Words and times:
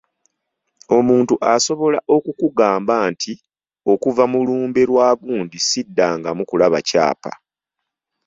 Omuntu 0.97 1.35
asobola 1.53 1.99
okukugamba 2.15 2.95
nti 3.11 3.33
okuva 3.91 4.23
mu 4.31 4.39
lumbe 4.47 4.81
lwa 4.89 5.09
gundi 5.21 5.57
siddangamu 5.67 6.43
kulaba 6.49 6.79
kyapa. 6.89 7.31